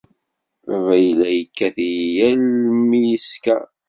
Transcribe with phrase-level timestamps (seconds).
[0.67, 2.41] Baba yella yekkat-iyi yal
[2.87, 3.63] mi yeskeṛ.